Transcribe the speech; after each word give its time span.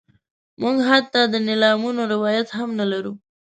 موږ 0.61 0.75
حتی 0.89 1.21
د 1.29 1.35
نیلامونو 1.47 2.01
روایت 2.13 2.47
هم 2.57 2.69
نه 2.79 2.85
لرو. 2.91 3.13